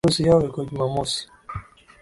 [0.03, 1.21] Harusi yao iko jumamosi